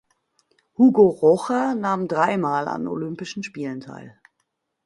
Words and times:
Hugo 0.79 1.09
Rocha 1.19 1.75
nahm 1.75 2.07
dreimal 2.07 2.67
an 2.67 2.87
Olympischen 2.87 3.43
Spielen 3.43 3.81
teil. 3.81 4.19